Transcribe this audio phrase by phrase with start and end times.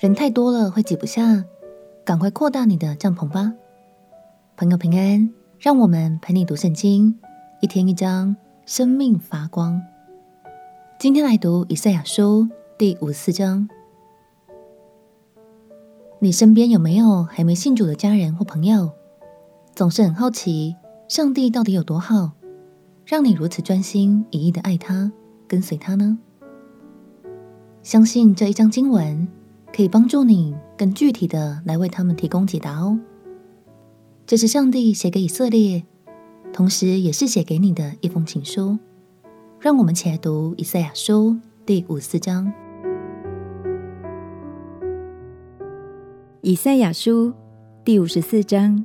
[0.00, 1.44] 人太多了会挤不下，
[2.06, 3.52] 赶快扩大你的帐篷吧。
[4.56, 7.18] 朋友平安，让我们陪你读圣经，
[7.60, 8.34] 一天一章，
[8.64, 9.78] 生命发光。
[10.98, 13.68] 今天来读以赛亚书第五四章。
[16.18, 18.90] 你身边有没有还没信主的家人或朋友？
[19.74, 20.76] 总是很好奇，
[21.08, 22.30] 上帝到底有多好，
[23.04, 25.12] 让你如此专心一意的爱他，
[25.46, 26.18] 跟随他呢？
[27.82, 29.28] 相信这一章经文
[29.74, 32.98] 可以帮助你更具体的来为他们提供解答哦。
[34.26, 35.84] 这是上帝写给以色列，
[36.52, 38.78] 同时也是写给你的一封情书。
[39.58, 42.52] 让我们起来读以赛亚书第五十四章。
[46.42, 47.32] 以赛亚书
[47.84, 48.84] 第五十四章：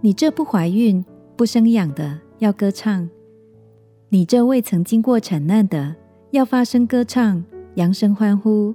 [0.00, 1.04] 你这不怀孕、
[1.36, 3.08] 不生养的，要歌唱；
[4.10, 5.96] 你这未曾经过产难的，
[6.30, 7.44] 要发声歌唱。
[7.76, 8.74] 扬声欢呼，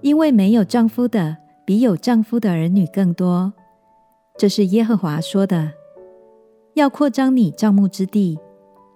[0.00, 3.52] 因为没有丈夫的比有丈夫的儿女更多。
[4.36, 5.72] 这是耶和华说的。
[6.74, 8.38] 要扩张你帐幕之地，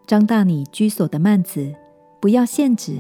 [0.07, 1.75] 张大你居所的幔子，
[2.21, 2.99] 不要限制。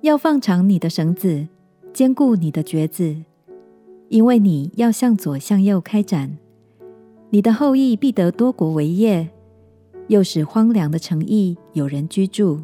[0.00, 1.46] 要放长你的绳子，
[1.92, 3.16] 坚固你的橛子，
[4.08, 6.36] 因为你要向左向右开展。
[7.30, 9.28] 你的后裔必得多国为业，
[10.08, 12.62] 又使荒凉的城邑有人居住。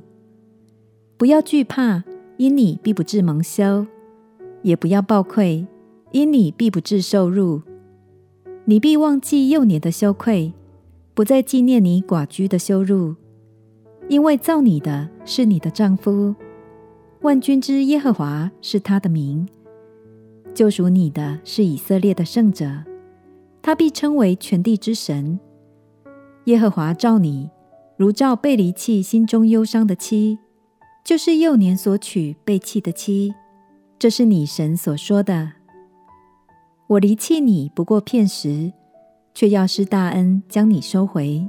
[1.16, 2.02] 不要惧怕。
[2.36, 3.86] 因你必不至蒙羞，
[4.62, 5.66] 也不要抱愧，
[6.12, 7.62] 因你必不致受辱。
[8.64, 10.52] 你必忘记幼年的羞愧，
[11.14, 13.14] 不再纪念你寡居的羞辱，
[14.08, 16.34] 因为造你的是你的丈夫，
[17.22, 19.48] 万军之耶和华是他的名。
[20.52, 22.84] 救赎你的是以色列的圣者，
[23.62, 25.38] 他必称为全地之神。
[26.44, 27.48] 耶和华造你，
[27.96, 30.38] 如造被离弃、心中忧伤的妻。
[31.02, 33.34] 就是幼年所娶被弃的妻，
[34.00, 35.52] 这是你神所说的。
[36.86, 38.72] 我离弃你不过片时，
[39.34, 41.46] 却要施大恩将你收回。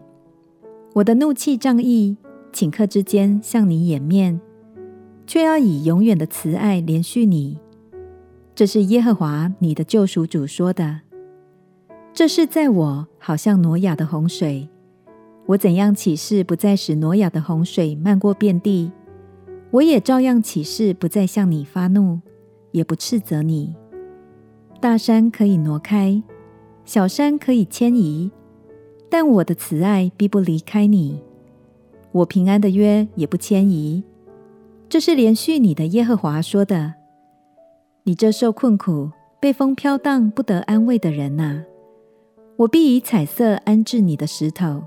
[0.95, 2.17] 我的怒气仗义，
[2.51, 4.41] 顷刻之间向你掩面，
[5.25, 7.57] 却要以永远的慈爱连续你。
[8.53, 10.99] 这是耶和华你的救赎主说的。
[12.11, 14.67] 这事在我好像挪亚的洪水，
[15.45, 18.91] 我怎样起誓不再使挪亚的洪水漫过遍地。
[19.71, 22.19] 我也照样起誓，不再向你发怒，
[22.71, 23.75] 也不斥责你。
[24.79, 26.21] 大山可以挪开，
[26.85, 28.31] 小山可以迁移，
[29.09, 31.21] 但我的慈爱必不离开你，
[32.11, 34.03] 我平安的约也不迁移。
[34.89, 36.95] 这是连续你的耶和华说的。
[38.03, 41.63] 你这受困苦、被风飘荡、不得安慰的人哪，
[42.57, 44.83] 我必以彩色安置你的石头，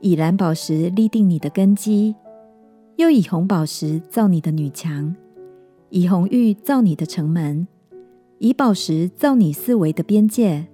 [0.00, 2.14] 以蓝宝石立定你的根基。
[2.96, 5.14] 又以红宝石造你的女墙，
[5.90, 7.66] 以红玉造你的城门，
[8.38, 10.66] 以宝石造你四围的边界。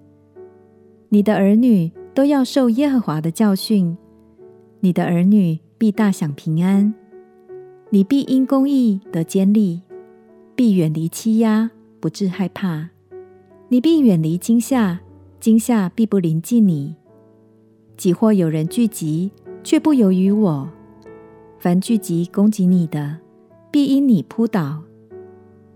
[1.11, 3.97] 你的儿女都要受耶和华的教训，
[4.81, 6.93] 你的儿女必大享平安。
[7.91, 9.83] 你必因公义得坚立，
[10.57, 11.71] 必远离欺压，
[12.01, 12.89] 不致害怕。
[13.69, 14.99] 你必远离惊吓，
[15.39, 16.97] 惊吓必不临近你。
[17.97, 19.31] 几或有人聚集，
[19.63, 20.69] 却不由于我。
[21.61, 23.19] 凡聚集攻击你的，
[23.71, 24.83] 必因你扑倒；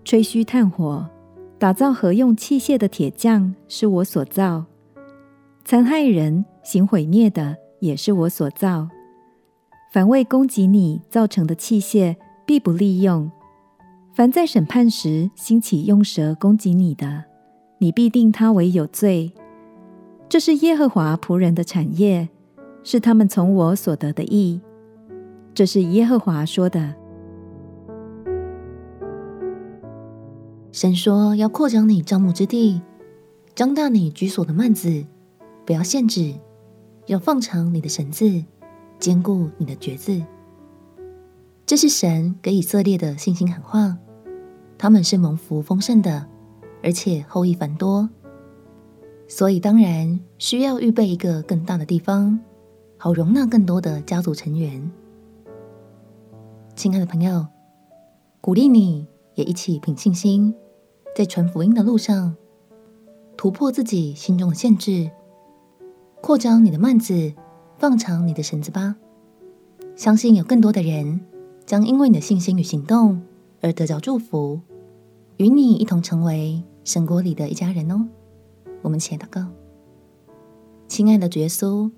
[0.09, 1.07] 吹嘘炭火、
[1.59, 4.65] 打造合用器械的铁匠，是我所造；
[5.63, 8.89] 残害人、行毁灭的，也是我所造。
[9.93, 13.29] 凡为攻击你造成的器械，必不利用；
[14.15, 17.25] 凡在审判时兴起用舌攻击你的，
[17.77, 19.31] 你必定他为有罪。
[20.27, 22.27] 这是耶和华仆人的产业，
[22.83, 24.59] 是他们从我所得的义。
[25.53, 26.95] 这是耶和华说的。
[30.71, 32.79] 神说要扩张你帐幕之地，
[33.55, 35.03] 张大你居所的幔子，
[35.65, 36.35] 不要限制，
[37.07, 38.43] 要放长你的绳子，
[38.99, 40.21] 坚固你的橛子。
[41.65, 43.97] 这是神给以色列的信心喊话。
[44.77, 46.25] 他们是蒙福丰盛的，
[46.83, 48.07] 而且后裔繁多，
[49.27, 52.39] 所以当然需要预备一个更大的地方，
[52.95, 54.89] 好容纳更多的家族成员。
[56.75, 57.45] 亲爱的朋友，
[58.39, 59.05] 鼓励你
[59.39, 60.53] 也一起凭信心，
[61.15, 62.35] 在传福音的路上
[63.37, 65.09] 突破自己心中的限制，
[66.21, 67.33] 扩张你的幔子，
[67.77, 68.97] 放长你的绳子吧。
[69.95, 71.21] 相信有更多的人
[71.65, 73.21] 将因为你的信心与行动
[73.61, 74.59] 而得着祝福，
[75.37, 78.09] 与你一同成为神国里的一家人哦。
[78.81, 79.45] 我们且祷告，
[80.89, 81.89] 亲爱的主耶稣，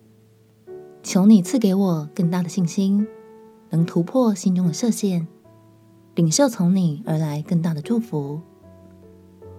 [1.02, 3.08] 求你赐给我更大的信心。
[3.72, 5.28] 能突破心中的设限，
[6.22, 8.40] 领受从你而来更大的祝福，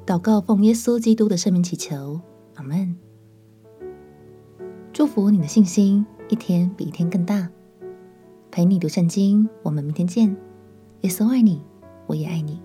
[0.06, 2.20] 祷告奉耶稣基督的圣名祈求，
[2.54, 2.96] 阿门。
[4.92, 7.48] 祝福你的信心一天比一天更大。
[8.52, 10.36] 陪你读圣经，我们明天见。
[11.00, 11.60] 耶稣爱你，
[12.06, 12.60] 我也爱你。